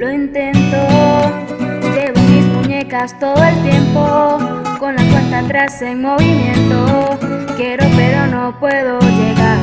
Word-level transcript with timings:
Lo 0.00 0.10
intento, 0.10 0.78
llevo 1.94 2.18
mis 2.30 2.46
muñecas 2.46 3.18
todo 3.20 3.44
el 3.44 3.54
tiempo, 3.62 4.38
con 4.78 4.96
la 4.96 5.02
cuenta 5.10 5.40
atrás 5.40 5.82
en 5.82 6.00
movimiento. 6.00 7.18
Quiero 7.58 7.84
pero 7.94 8.26
no 8.28 8.58
puedo 8.58 8.98
llegar. 9.00 9.58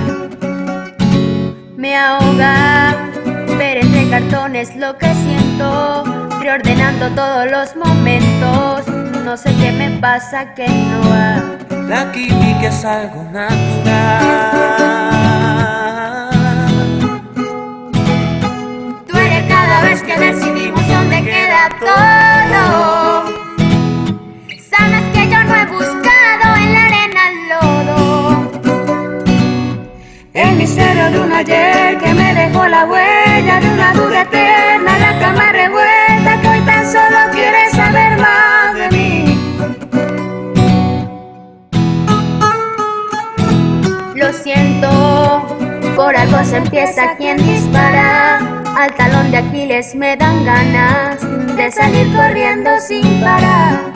Me 1.76 1.96
ahoga, 1.98 3.10
ver 3.58 3.78
entre 3.78 4.08
cartones 4.12 4.76
lo 4.76 4.96
que 5.00 5.12
siento, 5.16 6.04
reordenando 6.40 7.10
todos 7.16 7.50
los 7.50 7.76
momentos. 7.76 8.88
No 9.26 9.36
sé 9.38 9.52
qué 9.56 9.72
me 9.72 9.90
pasa 10.00 10.54
que 10.54 10.68
no 10.68 11.02
va. 11.10 11.42
La 11.88 12.12
química 12.12 12.68
es 12.68 12.86
algo 12.86 13.24
natural. 13.32 15.07
Todo. 21.70 23.26
Sabes 24.70 25.04
que 25.14 25.30
yo 25.30 25.44
no 25.44 25.56
he 25.56 25.66
buscado 25.66 26.56
en 26.56 26.74
la 26.74 26.84
arena 26.86 27.22
el 27.30 27.50
lodo. 27.50 28.52
El 30.34 30.56
misterio 30.56 31.12
de 31.12 31.20
un 31.20 31.34
ayer 31.34 31.98
que 31.98 32.14
me 32.14 32.34
dejó 32.34 32.68
la 32.68 32.86
huella 32.86 33.60
de 33.60 33.70
una 33.70 33.94
duda 33.94 34.22
eterna, 34.22 34.98
la 34.98 35.20
cama 35.20 35.52
revuelta 35.52 36.42
que 36.42 36.48
hoy 36.48 36.62
tan 36.62 36.92
solo 36.92 37.18
quiere 37.32 37.70
saber 37.72 38.20
más 38.20 38.74
de 38.76 38.90
mí. 38.92 39.38
Lo 44.16 44.34
siento, 44.34 45.58
por 45.96 46.16
algo 46.16 46.44
se 46.44 46.58
empieza 46.58 47.16
quien 47.18 47.38
dispara. 47.38 48.57
Al 48.78 48.94
talón 48.94 49.32
de 49.32 49.38
Aquiles 49.38 49.96
me 49.96 50.16
dan 50.16 50.46
ganas 50.46 51.20
de 51.56 51.72
salir 51.72 52.16
corriendo 52.16 52.70
sin 52.80 53.22
parar. 53.22 53.92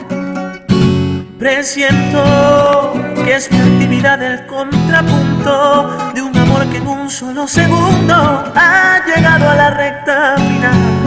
Presiento 1.38 2.92
que 3.24 3.36
es 3.36 3.48
mi 3.52 3.60
actividad 3.60 4.20
el 4.20 4.44
contrapunto 4.48 6.12
de 6.14 6.22
un 6.22 6.36
amor 6.36 6.66
que 6.66 6.78
en 6.78 6.88
un 6.88 7.08
solo 7.08 7.46
segundo 7.46 8.12
ha 8.56 9.00
llegado 9.06 9.50
a 9.50 9.54
la 9.54 9.70
recta 9.70 10.34
final. 10.36 11.02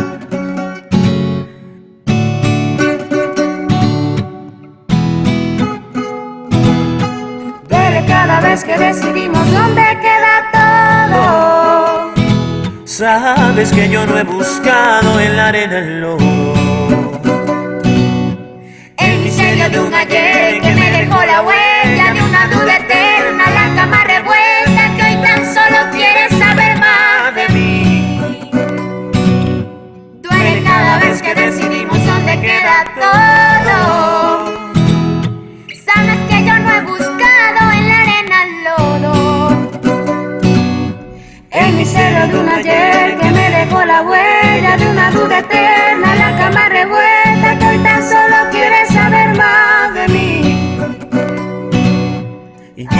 Cada 8.08 8.40
vez 8.40 8.64
que 8.64 8.78
decidimos 8.78 9.52
dónde 9.52 9.84
queda 10.02 10.52
todo. 10.52 11.56
Sabes 13.56 13.72
que 13.72 13.88
yo 13.88 14.06
no 14.06 14.17
he 14.17 14.23
buscado 14.23 15.17
en 15.17 15.38
la 15.38 15.48
arena 15.48 15.80
el 15.80 16.02
lodo. 16.02 16.55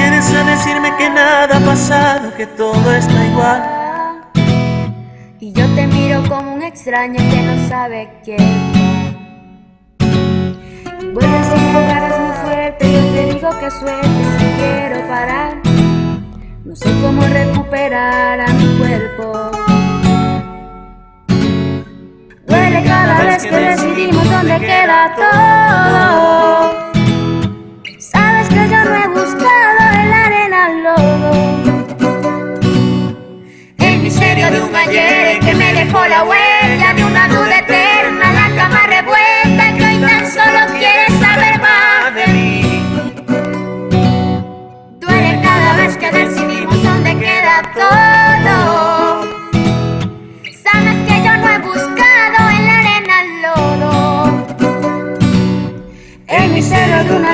Vienes 0.10 0.34
a 0.36 0.44
decirme 0.44 0.96
que 0.98 1.10
nada 1.10 1.58
ha 1.58 1.60
pasado, 1.62 2.34
que 2.36 2.46
todo 2.46 2.92
está 2.94 3.26
igual. 3.26 3.62
Y 5.40 5.52
yo 5.52 5.66
te 5.76 5.88
miro 5.88 6.22
como 6.30 6.54
un 6.54 6.62
extraño 6.62 7.18
que 7.18 7.42
no 7.42 7.68
sabe 7.68 8.22
quién. 8.24 8.40
Y 11.02 11.06
vuelves 11.12 11.48
a 11.48 11.58
jugadas 11.74 12.20
muy 12.20 12.34
fuerte, 12.44 12.94
yo 12.94 13.02
te 13.14 13.34
digo 13.34 13.50
que 13.60 13.72
sueltes, 13.72 14.28
no 14.42 14.50
quiero 14.60 15.08
parar. 15.08 15.54
No 16.64 16.76
sé 16.76 16.90
cómo 17.02 17.22
recuperar 17.24 18.42
a 18.42 18.48
mi 18.54 18.78
cuerpo. 18.78 19.52
Duele 22.46 22.84
cada 22.84 23.24
vez 23.24 23.44
que 23.44 23.56
decidimos 23.56 24.30
dónde 24.30 24.60
queda 24.60 25.16
todo. 25.16 26.75
La 36.16 36.24
huella 36.24 36.94
de 36.94 37.04
una 37.04 37.28
duda 37.28 37.60
eterna, 37.60 38.32
la 38.32 38.56
cama 38.56 38.82
revuelta 38.88 39.74
que 39.76 39.86
hoy 39.86 40.00
tan 40.00 40.26
solo 40.32 40.62
quiere 40.78 41.08
saber 41.20 41.60
más 41.60 42.16
de 42.16 42.28
mí. 42.28 42.84
Duele 45.02 45.42
cada 45.44 45.76
vez 45.76 45.98
que 45.98 46.12
decidimos 46.12 46.82
dónde 46.82 47.18
queda 47.18 47.56
todo. 47.82 48.56
Sabes 50.64 50.98
que 51.08 51.16
yo 51.26 51.34
no 51.42 51.50
he 51.54 51.60
buscado 51.60 52.38
en 52.56 52.66
la 52.68 52.76
arena 52.80 53.16
el 53.26 53.30
lodo. 53.46 54.46
El 56.28 56.52
misterio 56.52 57.04
de 57.04 57.12
un 57.18 57.26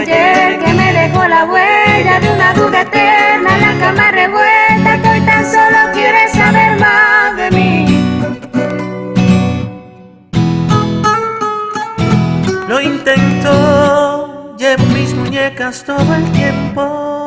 llegas 15.41 15.83
todo 15.83 16.13
el 16.13 16.31
tiempo. 16.33 17.20